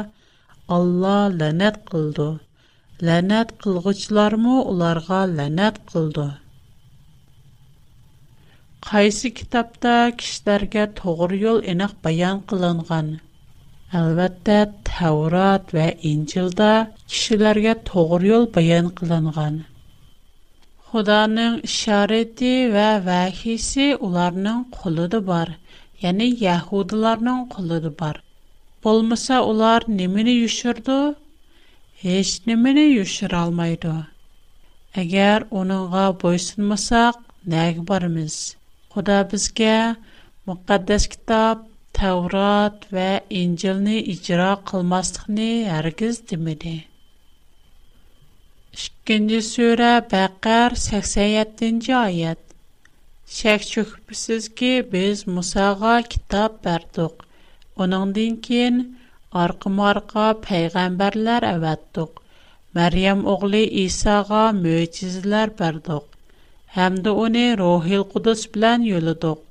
Алла 0.79 1.19
ланет 1.41 1.77
кылды. 1.91 2.31
Ланет 3.09 3.53
кылгычлармы 3.65 4.55
уларга 4.71 5.21
ланет 5.35 5.83
кылды. 5.93 6.27
Кайсы 8.91 9.35
китапта 9.43 9.99
кишләргә 10.23 10.89
туры 11.03 11.45
юл 11.51 11.61
энек 11.77 12.01
баян 12.09 12.41
кылынган? 12.41 13.17
Алватта 13.99 14.61
Таурат 14.89 15.71
ва 15.77 15.93
Инчилда 16.13 16.73
кишиларге 17.11 17.75
тоғыр 17.91 18.23
ёл 18.37 18.45
баян 18.57 18.89
қыланған. 19.01 19.59
Худанын 20.91 21.61
шариди 21.75 22.51
ва 22.75 22.87
вахиси 23.05 23.87
уларнын 24.09 24.65
қолуды 24.79 25.21
бар, 25.29 25.53
яни, 26.07 26.27
яхудыларнын 26.47 27.45
қолуды 27.55 27.91
бар. 28.03 28.19
Болмаса 28.83 29.39
улар 29.45 29.85
немини 30.01 30.35
юшырду? 30.43 30.99
Хеш 32.03 32.33
немини 32.51 32.89
юшыр 32.97 33.35
алмайды. 33.45 33.95
Агер 35.05 35.47
оныңа 35.63 36.09
бойсынмасақ, 36.25 37.15
нег 37.55 37.79
барымыз? 37.93 38.41
Худа 38.91 39.23
бізге 39.35 39.79
муқаддас 40.47 41.07
китаб 41.15 41.67
Təvrat 41.95 42.87
və 42.97 43.11
İncilni 43.41 43.99
icra 44.13 44.47
qılmaslıqni 44.71 45.49
hərgiz 45.71 46.17
demedi. 46.31 46.73
2-ci 49.11 49.39
surə 49.49 49.91
Bəqər 50.15 50.75
87-ci 50.87 51.95
ayət. 52.01 52.41
Şək 53.37 53.69
çökübsiz 53.75 54.51
ki, 54.59 54.73
biz 54.95 55.23
Musağa 55.37 55.95
kitab 56.17 56.59
bərdiq. 56.67 57.23
Onundan 57.85 58.41
keyin 58.49 58.83
arqım-arqa 59.47 60.27
peyğəmbərlər 60.51 61.47
əvətdiq. 61.55 62.23
Məryəm 62.79 63.23
oğlu 63.37 63.65
İsa'ğa 63.87 64.43
möcüzələr 64.67 65.55
bərdiq. 65.63 66.05
Həmdə 66.81 67.17
onu 67.27 67.47
Ruhil 67.63 68.05
Qudus 68.17 68.49
bilən 68.55 68.87
yoluduq. 68.91 69.44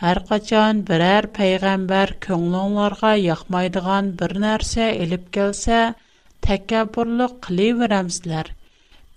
Һәркачан 0.00 0.80
берәр 0.88 1.26
пайгамбар 1.36 2.10
күңелләргә 2.24 3.08
яқмай 3.20 3.70
диган 3.76 4.10
бер 4.20 4.34
нәрсә 4.44 4.84
илеп 5.04 5.24
кэлсә, 5.36 5.78
тәкәббүрлек 6.46 7.34
кылабызлар. 7.48 8.50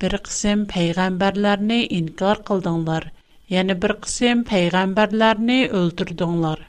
Бер 0.02 0.16
кисәм 0.26 0.64
пайгамбарларны 0.72 1.78
инкар 2.00 2.42
кылдыңлар, 2.48 3.12
яны 3.58 3.76
бер 3.84 3.94
кисәм 4.08 4.42
пайгамбарларны 4.52 5.60
өлтүрдыңлар. 5.84 6.64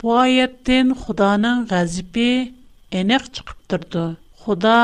Бу 0.00 0.16
аяттен 0.22 0.96
Худаның 1.02 1.66
газып 1.74 2.16
инеп 2.22 3.28
чыктырды. 3.36 4.06
Худа 4.40 4.80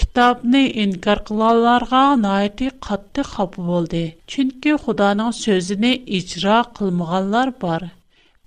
kitobni 0.00 0.60
inkor 0.82 1.18
qilganlarga 1.28 1.98
noiti 2.24 2.66
qattiq 2.84 3.26
xafa 3.32 3.64
bo'ldi 3.70 4.00
chunki 4.34 4.72
xudoning 4.84 5.28
so'zini 5.38 5.90
ijro 6.18 6.54
qilmaganlar 6.78 7.50
bor 7.64 7.82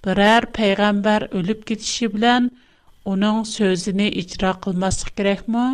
biror 0.08 0.48
payg'ambar 0.58 1.26
o'lib 1.42 1.60
ketishi 1.72 2.10
bilan 2.16 2.48
uning 3.14 3.38
so'zini 3.52 4.08
ijro 4.24 4.52
qilmaslik 4.66 5.14
kerakmi 5.22 5.68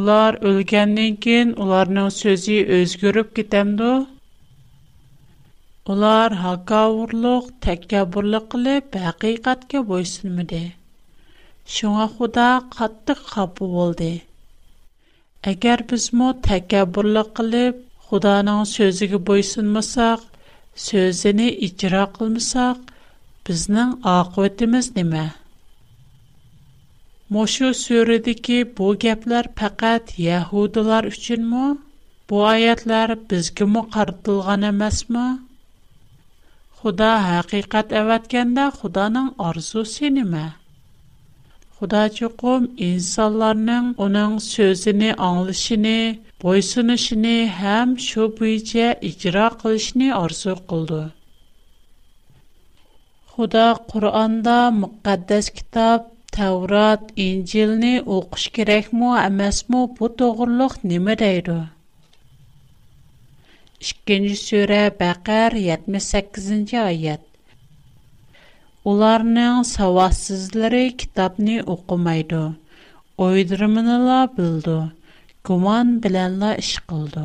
ular 0.00 0.38
o'lgandan 0.52 1.16
keyin 1.26 1.56
ularning 1.66 2.10
so'zi 2.18 2.58
o'zgarib 2.78 3.32
ketamdi 3.40 3.90
ular 5.96 6.38
hakovurluq 6.44 7.50
takabburlik 7.68 8.44
qilib 8.56 9.00
haqiqatga 9.06 9.84
bo'ysunmidi 9.90 10.62
shunga 11.78 12.08
xudo 12.18 12.50
qattiq 12.78 13.26
xafa 13.32 13.52
bo'ldi 13.74 14.12
Әгәр 15.50 15.80
безмо 15.88 16.26
тәкәббурлык 16.44 17.32
кылып, 17.38 17.80
Худаның 18.10 18.60
сөзиге 18.68 19.18
буйсынмасак, 19.30 20.22
сөзене 20.84 21.48
иҗра 21.68 22.04
кылмасак, 22.14 22.94
безнең 23.48 23.90
акыбетimiz 24.14 24.88
нимә? 24.94 25.24
Мошу 27.36 27.70
сүредәге 27.82 28.58
бу 28.80 28.88
гәпләр 29.04 29.50
фақат 29.60 30.14
яһудлар 30.30 31.10
өченме? 31.12 31.66
Бу 32.32 32.40
аятлар 32.54 33.14
безгеме 33.34 33.84
картылган 33.98 34.66
эмасмы? 34.72 35.26
Худа 36.80 37.12
хакыйкать 37.30 37.94
әвәткәндә 38.02 38.68
Худаның 38.80 39.34
арзусы 39.50 40.12
нимә? 40.20 40.46
Худа 41.78 42.00
чукум 42.16 42.62
инсаларның 42.88 43.86
оның 44.04 44.34
сөзіні, 44.42 45.08
аңлышыни, 45.28 45.94
бойсунышыни, 46.44 47.32
хэм 47.58 47.94
шу 48.04 48.26
бұйча 48.40 48.90
ігра 49.08 49.48
қылшыни 49.62 50.10
арзу 50.18 50.54
қылды. 50.72 51.00
Худа 53.32 53.64
Куранда 53.90 54.58
муқаддас 54.78 55.50
китап, 55.58 56.06
таврат, 56.36 57.10
инжилни 57.26 57.92
оқуш 58.18 58.46
керек 58.58 58.92
му, 59.00 59.10
амас 59.26 59.58
му, 59.72 59.82
бұ 59.98 60.12
тогурлог 60.20 60.78
нема 60.92 61.18
дайду? 61.24 61.58
Шикенжі 63.82 64.38
сөре 64.46 64.82
бақар, 65.02 65.58
78-жы 65.66 66.84
айад. 66.86 67.30
Onların 68.84 69.62
savadsızları 69.62 70.90
kitabni 70.98 71.62
okumaydı. 71.62 72.52
Oydurumunu 73.18 74.08
la 74.08 74.28
bildi. 74.38 74.92
Guman 75.44 76.02
bilen 76.02 76.40
la 76.40 76.54
iş 76.60 76.76
qıldı. 76.88 77.24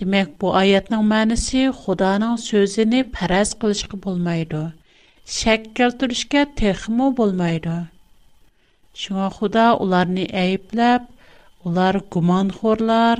Demək 0.00 0.32
bu 0.40 0.50
ayətin 0.60 1.06
mənası 1.12 1.62
Xudanın 1.78 2.36
sözünü 2.44 3.04
pərəz 3.18 3.52
qılışqı 3.62 4.00
bulmaydı. 4.08 4.62
Şək 5.36 5.62
keltirishga 5.78 6.44
texmo 6.62 7.12
bulmaydı. 7.20 7.76
Şuna 9.04 9.26
Xuda 9.38 9.66
onlarını 9.76 10.26
əyibləb, 10.42 11.06
ular 11.64 12.00
gumanxorlar, 12.16 13.18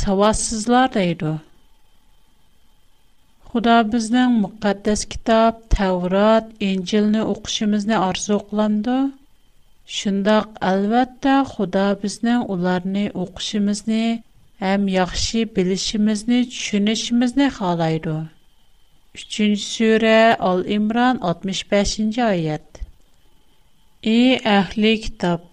savadsızlar 0.00 0.90
deydi. 0.98 1.36
Xuda 3.52 3.76
bizning 3.92 4.32
müqəddəs 4.42 5.02
kitab, 5.12 5.52
Tevrat, 5.74 6.46
İncilni 6.68 7.20
oxuşumuzni 7.32 7.96
arzu 8.08 8.36
qılandı. 8.48 8.96
Şundaq 9.98 10.48
əlbəttə 10.70 11.36
Xuda 11.52 11.84
bizning 12.02 12.42
ularni 12.56 13.04
oxuşumuzni 13.22 14.02
həm 14.64 14.84
yaxşı 14.98 15.40
bilişimizni, 15.56 16.40
düşünüşümüzni 16.54 17.46
xalaydı. 17.60 18.16
3-cü 19.22 19.48
surə 19.64 20.14
Al-İmran 20.50 21.20
65-ci 21.32 22.22
ayət. 22.34 22.82
Ey 24.16 24.36
əhli 24.58 24.92
kitab, 25.06 25.48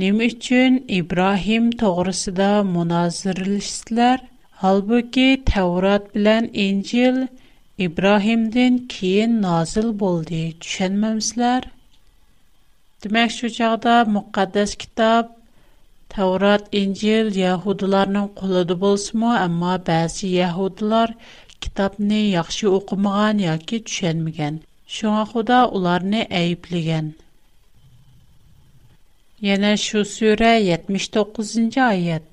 nə 0.00 0.08
üçün 0.30 0.80
İbrahim 1.00 1.68
toğrusunda 1.84 2.50
münazirəlisizlər? 2.74 4.24
Halbuki 4.60 5.42
Təvrat 5.50 6.04
bilən 6.16 6.46
İncil 6.62 7.16
İbrahimdən 7.86 8.76
keyin 8.92 9.32
nazil 9.40 9.88
boldu. 10.02 10.38
Düşənməmsizlər? 10.64 11.66
Demək 13.06 13.34
şu 13.34 13.50
çağda 13.56 13.96
müqəddəs 14.14 14.70
kitab 14.84 15.34
Tavrat, 16.14 16.70
İncil 16.82 17.28
Yahudilərinin 17.42 18.30
qolunda 18.40 18.76
bolsunmu, 18.86 19.28
amma 19.42 19.74
bəzi 19.90 20.30
Yahudilar 20.40 21.14
kitabni 21.66 22.20
yaxşı 22.36 22.70
oxumağan 22.78 23.44
yoki 23.48 23.82
düşənməyən. 23.90 24.56
Şuna 24.96 25.26
Xuda 25.34 25.58
onları 25.80 26.22
ayıplagan. 26.40 27.12
Yana 29.50 29.76
şu 29.86 30.06
surə 30.16 30.52
79-ayət. 30.70 32.32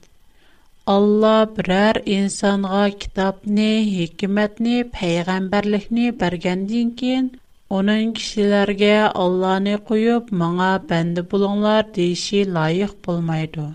Алла 0.92 1.38
برر 1.56 1.98
инсанга 2.14 2.68
غا 2.70 2.86
کتاب 3.02 3.36
نه 3.56 3.70
حکمت 3.98 4.54
кин, 4.64 4.84
پیغمبر 5.00 5.64
لخ 5.72 5.84
نه 5.96 6.06
برگندین 6.20 6.88
کین 7.00 7.26
اون 7.72 7.88
اینکشیلر 7.96 8.70
گه 8.82 8.98
الله 9.22 9.56
نه 9.66 9.76
قیوب 9.90 10.26
معا 10.40 10.72
بند 10.90 11.18
بلون 11.32 11.58
لار 11.64 11.84
دیشی 11.96 12.42
لایح 12.54 12.90
بول 13.04 13.20
میدو 13.30 13.68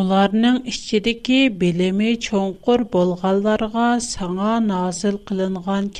ئۇلارنىڭ 0.00 0.58
ئىچىدىكى 0.72 1.40
بىلىمى 1.62 2.10
چوڭقۇر 2.28 2.84
بولغانلارغا 2.96 3.86
ساڭا 4.08 4.54
نازىل 4.66 5.20
قىلىنغان 5.30 5.90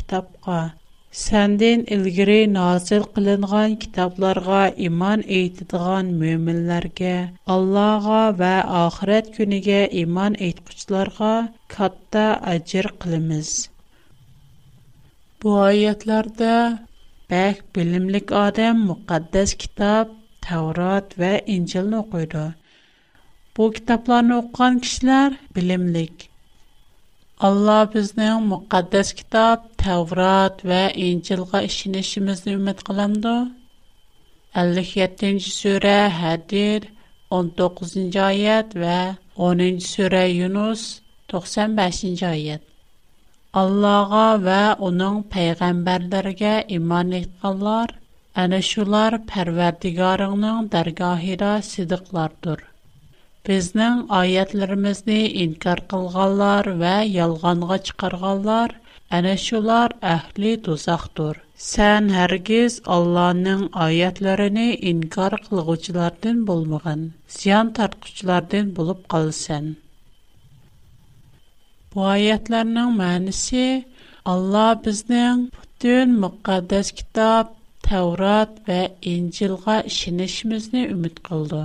Сәндин 1.18 1.80
илгири 1.94 2.46
назил 2.56 3.02
кылынган 3.14 3.72
китапларга 3.84 4.60
иман 4.88 5.24
әйтидган 5.36 6.12
мөэминләргә, 6.20 7.14
Аллага 7.54 8.20
ва 8.42 8.52
ахирет 8.84 9.32
күнегә 9.38 9.80
иман 10.04 10.36
әйткычларга 10.48 11.32
катта 11.74 12.24
аҗир 12.52 12.90
кылмыз. 13.04 13.50
Бу 15.42 15.56
аятләрдә 15.64 16.54
бәк 17.34 17.64
билимлек 17.78 18.30
адам 18.44 18.86
мөхәддәс 18.92 19.56
китап, 19.64 20.14
Таврот 20.46 21.18
ва 21.22 21.32
Инҗилне 21.56 22.04
укыды. 22.04 22.46
Бу 23.58 23.72
китапларны 23.78 24.38
укыган 24.44 24.78
кешеләр 24.86 25.34
билимлек. 25.58 26.28
Алла 27.50 27.80
безнең 27.96 28.46
мөхәддәс 28.52 29.12
китап 29.22 29.66
Təvrat 29.88 30.62
və 30.70 30.78
İncilğa 31.06 31.58
işinişimizni 31.66 32.52
ümid 32.58 32.80
qılamdı. 32.88 33.34
57-ci 34.62 35.52
surə 35.52 35.94
Hədir 36.16 36.82
19-cu 37.36 38.20
ayət 38.24 38.74
və 38.82 38.96
10-cu 39.46 39.86
surə 39.90 40.20
Yunus 40.30 40.82
95-ci 41.32 42.26
ayət. 42.32 42.66
Allah'a 43.62 44.26
və 44.44 44.58
onun 44.90 45.22
peyğəmbərlərə 45.36 46.52
iman 46.80 47.14
etdilər. 47.22 47.94
Ana 48.44 48.58
şular 48.72 49.16
Pərverdigarının 49.32 50.66
dərgahında 50.74 51.54
sidiqlardır. 51.70 52.58
Bizning 53.48 54.04
ayətlərimizni 54.20 55.20
inkar 55.46 55.82
qılğanlar 55.94 56.70
və 56.84 56.92
yalğanğa 57.16 57.78
çıxarğanlar– 57.88 58.76
Әнә 59.16 59.30
шулар 59.42 59.92
әһли 60.08 60.50
дозаҡтыр. 60.64 61.36
Сән 61.66 62.08
һәргиз 62.14 62.74
Аллаһның 62.96 63.62
аятларын 63.84 64.58
инкар 64.90 65.36
ҡылғучылардан 65.46 66.42
булмаған, 66.50 67.06
зыян 67.36 67.70
тартҡучылардан 67.78 68.68
булып 68.80 69.06
ҡалсан. 69.14 69.70
Bu 71.94 72.04
ayətlərin 72.04 72.92
mənası 73.00 73.64
Allah 74.34 74.68
bizdən 74.86 75.42
bütün 75.56 76.14
müqəddəs 76.26 76.92
kitab, 77.00 77.56
Tevrat 77.88 78.62
və 78.68 78.78
İncilğa 79.14 79.78
işinişimizni 79.94 80.84
ümid 80.96 81.24
qıldı. 81.30 81.64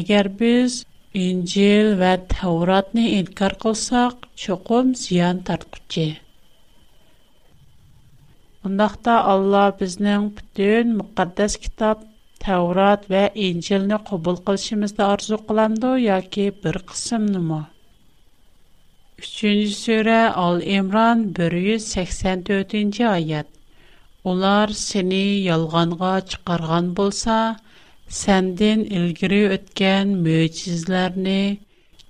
Əgər 0.00 0.32
biz 0.44 0.82
İncil 1.28 1.94
və 2.04 2.12
Tevratni 2.38 3.06
inkar 3.20 3.56
qılsaq, 3.66 4.14
çoxum 4.46 4.96
ziyan 5.06 5.46
tartqucu. 5.52 6.08
Bundaqda 8.66 9.12
Алла 9.32 9.58
bizning 9.80 10.22
бүтән 10.36 10.88
muqaddas 11.00 11.52
kitob 11.64 12.00
Tavrat 12.44 13.04
va 13.12 13.20
Injilni 13.48 13.98
qabul 14.08 14.38
qilishimizni 14.48 15.04
orzu 15.04 15.36
qilamdi 15.50 15.90
yoki 16.04 16.46
bir 16.64 16.78
qismnimi? 16.88 17.58
3-nji 19.28 19.76
sura 19.82 20.16
Al-Imran 20.46 21.22
184-nji 21.38 23.06
oyat. 23.12 23.46
Ular 24.32 24.74
seni 24.82 25.22
yolg'onga 25.50 26.10
chiqargan 26.32 26.88
bo'lsa, 27.02 27.36
sendin 28.22 28.82
ilgari 29.02 29.40
o'tgan 29.58 30.16
mo'jizlarni, 30.26 31.40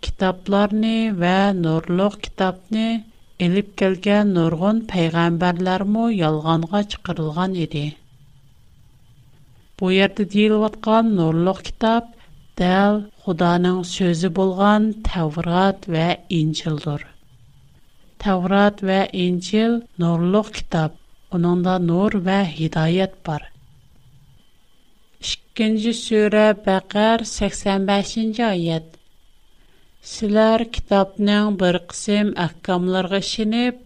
kitoblarni 0.08 0.96
va 1.24 1.36
nurliq 1.60 2.18
kitobni 2.28 2.88
Элеп 3.46 3.66
келгән 3.80 4.30
Нургон 4.36 4.78
пайгамбарлармы 4.90 6.06
yalğangğa 6.20 6.80
чикырылган 6.90 7.52
иде. 7.64 7.86
Бу 9.78 9.90
ярд 9.96 10.18
тийләткан 10.32 11.12
Нурлык 11.18 11.60
китап, 11.68 12.04
тел 12.58 13.04
Худаның 13.22 13.78
сөзе 13.92 14.30
булган 14.38 14.88
Тавроат 15.06 15.86
вә 15.86 16.08
Инҗилдер. 16.38 17.06
Тавроат 18.24 18.82
вә 18.82 18.98
Инҗил 19.26 19.78
Нурлык 20.02 20.50
китап, 20.58 20.98
өндә 21.38 21.78
Нур 21.86 22.18
вә 22.26 22.40
хидаяәт 22.56 23.14
бар. 23.28 23.46
2-җи 25.54 25.94
сүра 26.04 26.48
Бақар 26.66 27.22
85-нче 27.26 28.50
Силар, 30.06 30.62
китабнин 30.74 31.54
бір 31.60 31.76
қсим 31.92 32.28
ахкамларга 32.42 33.18
шиниб, 33.28 33.78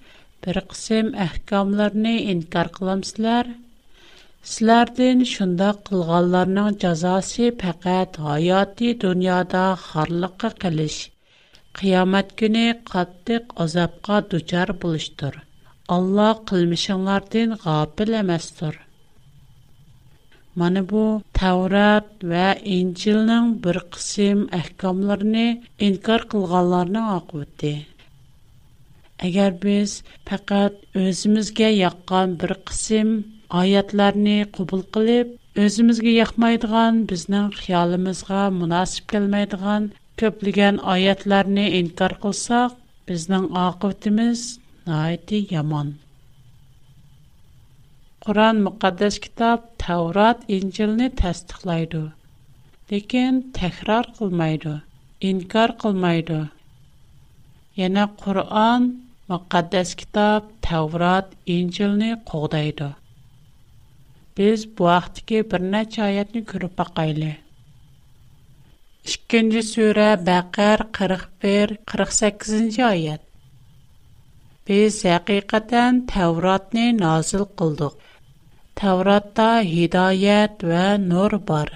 бір 0.46 0.57
қсим 0.72 1.07
ахкамларни 1.27 2.12
инкар 2.33 2.68
қылам 2.77 3.05
силар. 3.11 3.46
Силардин 4.53 5.25
шунда 5.25 5.70
қылгаларнин 5.87 6.77
казаси 6.83 7.51
пақэт 7.62 8.18
айати 8.35 8.94
дуняда 8.94 9.64
харлыка 9.87 10.51
калиш. 10.62 10.96
Киямат 11.79 12.37
гіни 12.37 12.66
қаттық 12.92 13.44
азапга 13.64 14.20
дучар 14.29 14.72
булышдыр. 14.72 15.40
Алла 15.96 16.31
қылмішынлардин 16.51 17.57
ғабил 17.64 18.16
амастыр. 18.20 18.83
Мана 20.61 20.83
бу 20.91 21.03
Таурат 21.38 22.07
ва 22.31 22.47
Инжилнын 22.77 23.45
бір 23.67 23.77
кысым 23.93 24.41
ахкамларын 24.59 25.62
инкар 25.87 26.27
кылганларның 26.35 27.07
акыты. 27.19 27.71
Әгәр 29.29 29.57
без 29.62 29.95
фақат 30.31 30.77
өзімізге 31.05 31.71
яққан 31.79 32.37
бір 32.43 32.55
қысым 32.73 33.15
аятларыны 33.62 34.37
құбыл 34.59 34.85
қылып, 34.99 35.33
өзімізге 35.65 36.15
яқмайдыған 36.19 37.01
біздің 37.15 37.49
қиялымызға 37.57 38.45
мұнасып 38.61 39.09
келмейдіған 39.15 39.88
көпліген 40.25 40.85
аятларыны 40.99 41.67
инкар 41.81 42.19
қылсақ, 42.27 42.77
біздің 43.09 43.49
ақытымыз 43.67 44.49
найты 44.95 45.47
яман. 45.59 45.95
Quran 48.26 48.58
müqaddəs 48.64 49.16
kitab 49.22 49.62
Tavrat 49.82 50.42
İncilni 50.56 51.08
təsdiqləyir. 51.20 51.94
Lakin 52.92 53.38
təkrar 53.56 54.06
qılmayır, 54.18 54.66
inkar 55.30 55.72
qılmayır. 55.85 56.30
Yəni 57.80 58.04
Quran 58.20 58.87
müqaddəs 59.32 59.94
kitab 60.02 60.52
Tavrat 60.68 61.32
İncilni 61.56 62.12
qoğdayır. 62.30 62.85
Biz 64.38 64.61
bu 64.78 64.87
vaxtki 64.88 65.42
bir 65.54 65.66
neçə 65.74 66.00
ayətni 66.11 66.44
görüb 66.52 66.78
baxaylı. 66.82 67.32
2-ci 69.16 69.64
surə 69.72 70.06
Bəqər 70.30 70.87
41 71.02 71.74
48-ci 71.96 72.87
ayət. 72.92 73.18
Biz 74.70 75.02
həqiqətən 75.11 76.02
Tavratni 76.14 76.88
nazil 77.02 77.46
Təvratda 78.80 79.46
hidayət 79.70 80.62
və 80.68 80.85
nur 81.08 81.35
var. 81.48 81.70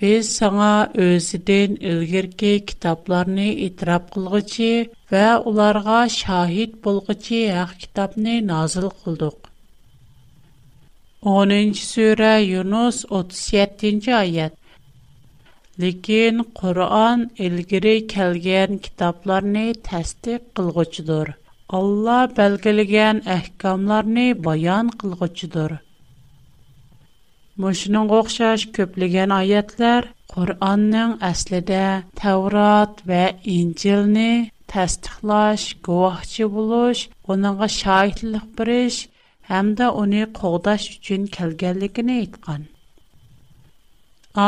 Biz 0.00 0.30
sənə 0.38 0.70
özüdən 1.04 1.76
ilgirki 1.90 2.50
kitablarını 2.70 3.46
itiraf 3.66 4.08
qılğıcı 4.16 4.70
və 5.12 5.22
onlara 5.52 6.00
şahid 6.16 6.74
bolğıcı 6.86 7.38
haq 7.58 7.72
kitabını 7.84 8.34
nazil 8.48 8.88
qıldıq. 9.04 9.38
10-cu 11.36 11.86
surə 11.92 12.32
Yunus 12.48 12.98
37-ci 13.20 14.12
ayət. 14.24 14.52
Lakin 15.84 16.44
Quran 16.60 17.24
ilgiri 17.48 17.96
kəlgən 18.14 18.76
kitablarını 18.88 19.64
təsdiq 19.88 20.44
qılğıcıdır. 20.58 21.32
Allah 21.80 22.22
bəlgiləyən 22.38 23.24
əhkamlarını 23.38 24.28
bayan 24.48 24.92
qılğıcıdır. 25.02 25.80
Мошуныңга 27.64 28.16
оқшаш 28.22 28.62
көплеген 28.76 29.32
аятлар 29.34 30.06
Qur'onning 30.32 31.12
aslida 31.26 31.84
Tavrot 32.20 32.96
va 33.10 33.20
Injilni 33.56 34.26
tasdiqlash, 34.72 35.64
guvohchi 35.86 36.44
bo'lish, 36.56 37.02
uningga 37.34 37.68
shohidlik 37.80 38.46
berish 38.58 38.98
hamda 39.52 39.86
uni 40.02 40.20
qo'g'dash 40.40 40.86
uchun 40.96 41.22
kelganligini 41.38 42.16
aytgan. 42.24 42.62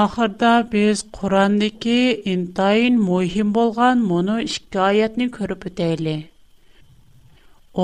Ахырда 0.03 0.53
biz 0.75 0.97
Qur'ondagi 1.21 1.99
intayin 2.35 2.97
muhim 3.09 3.49
bo'lgan 3.61 4.05
mono 4.13 4.37
ikki 4.51 4.79
oyatni 4.91 5.31
ko'rib 5.39 5.63
o'taylik. 5.71 6.29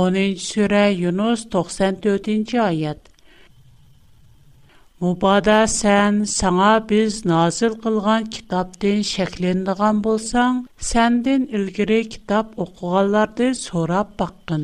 10-sura 0.05 0.87
Yunus 1.05 1.41
94-oyat. 1.59 3.14
Мұбада 5.05 5.55
сән 5.71 6.19
саңа 6.33 6.67
біз 6.91 7.17
назыл 7.31 7.75
қылған 7.81 8.29
китаптен 8.35 9.01
шәкленіған 9.09 9.99
болсаң, 10.07 10.61
сәнден 10.91 11.43
үлгірі 11.59 11.99
китап 12.15 12.55
оқуғаларды 12.65 13.49
сорап 13.59 14.15
баққын. 14.23 14.63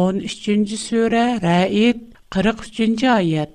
13-ci 0.00 0.78
сөрә 0.84 1.22
Рәйт 1.44 2.02
43-ci 2.38 3.06
аят. 3.12 3.52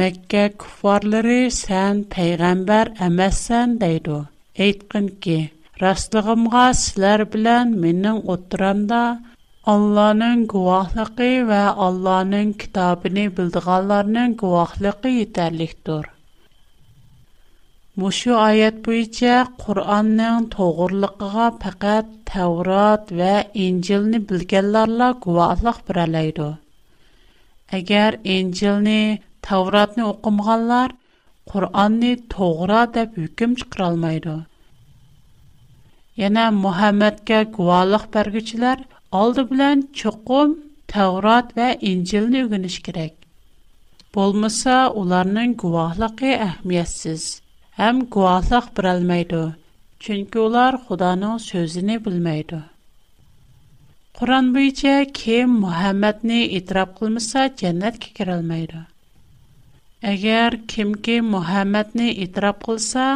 Мәккә 0.00 0.44
куфарлары 0.64 1.38
сән 1.62 2.04
пәйғамбар 2.16 2.92
әмәссән 3.08 3.78
дейді. 3.84 4.18
Әйтқын 4.66 5.08
ки, 5.28 5.38
растығымға 5.84 6.66
сілер 6.84 7.24
білән 7.36 7.72
менің 7.86 8.20
отыранда, 8.36 9.02
Allah'ın 9.68 10.46
guvahlığı 10.46 11.48
ve 11.48 11.58
Allah'ın 11.58 12.52
kitabını 12.52 13.36
bildiğanların 13.36 14.36
guvahlığı 14.36 15.08
yeterlikdir. 15.08 16.04
Мушу 18.00 18.32
аят 18.48 18.76
буенча 18.84 19.32
Qur'onning 19.66 20.44
to'g'riligiga 20.56 21.46
faqat 21.62 22.06
Tavrat 22.32 23.10
va 23.20 23.36
Injilni 23.66 24.20
bilganlarla 24.28 25.08
guvohlik 25.22 25.88
beralaydi. 25.88 26.46
Agar 27.78 28.16
Injilni, 28.38 29.02
Tavratni 29.48 30.04
o'qimaganlar 30.12 30.90
Qur'onni 31.52 32.12
to'g'ri 32.36 32.80
deb 32.94 33.10
hukm 33.22 33.50
chiqara 33.62 33.90
olmaydi. 33.90 34.34
Yana 36.22 36.46
Muhammadga 36.62 37.42
guvohlik 37.58 38.08
berguchilar 38.14 38.78
Aldı 39.16 39.42
bilən 39.50 39.82
çoxum 39.98 40.50
Tevrat 40.92 41.52
və 41.58 41.68
İncilni 41.90 42.40
öyrəniş 42.46 42.74
kerak. 42.88 43.14
Bolmasa 44.16 44.74
onların 45.02 45.52
guvahlığı 45.62 46.30
əhmiyyətsiz, 46.48 47.22
həm 47.80 48.02
guvahlıq 48.16 48.66
birəlməydi. 48.80 49.40
Çünki 50.08 50.38
ular 50.42 50.74
Xudanın 50.90 51.38
sözünü 51.44 51.96
bilməydi. 52.08 52.60
Quran 54.20 54.52
boyunca 54.58 54.92
kim 55.22 55.48
Muhammedni 55.64 56.42
itiraf 56.60 56.92
qılmasa 57.00 57.46
cənnətə 57.62 58.12
girə 58.20 58.38
bilməydi. 58.42 58.82
Əgər 60.12 60.58
kimki 60.74 61.16
Muhammedni 61.30 62.10
itiraf 62.28 62.60
qılsa, 62.68 63.08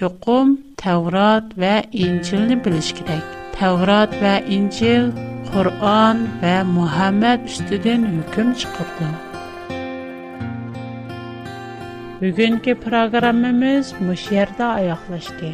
çoxum 0.00 0.56
Tevrat 0.86 1.56
və 1.66 1.74
İncilni 2.08 2.62
biliş 2.68 2.92
kerak. 3.02 3.41
Teorat 3.62 4.10
və 4.18 4.30
İncil, 4.50 5.04
Quran 5.52 6.24
və 6.40 6.54
Muhammad 6.66 7.44
üstüdən 7.46 8.02
məlkəm 8.14 8.48
çıxırdı. 8.60 9.08
Bizimki 12.22 12.72
proqramımız 12.82 13.86
məşhərdə 14.08 14.66
ayaqlaşdı. 14.80 15.52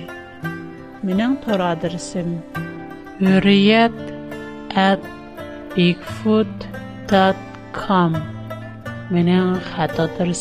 Mənim 1.04 1.32
toradır 1.44 1.94
sim. 2.06 2.28
Uriyət 3.32 3.98
at 4.86 5.02
ifood.com. 5.88 8.12
Mənim 9.12 9.48
xəta 9.72 10.32